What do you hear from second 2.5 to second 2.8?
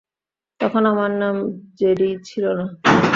না।